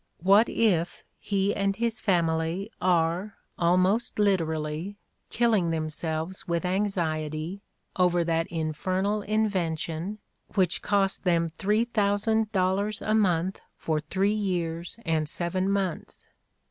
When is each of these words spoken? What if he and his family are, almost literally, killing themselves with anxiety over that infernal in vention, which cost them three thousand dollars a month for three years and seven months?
What 0.23 0.49
if 0.49 1.03
he 1.19 1.53
and 1.53 1.75
his 1.75 2.01
family 2.01 2.71
are, 2.81 3.35
almost 3.59 4.17
literally, 4.17 4.97
killing 5.29 5.69
themselves 5.69 6.47
with 6.47 6.65
anxiety 6.65 7.61
over 7.95 8.23
that 8.23 8.47
infernal 8.47 9.21
in 9.21 9.47
vention, 9.47 10.17
which 10.55 10.81
cost 10.81 11.23
them 11.23 11.51
three 11.51 11.85
thousand 11.85 12.51
dollars 12.51 12.99
a 13.03 13.13
month 13.13 13.61
for 13.77 13.99
three 14.01 14.33
years 14.33 14.97
and 15.05 15.29
seven 15.29 15.69
months? 15.69 16.27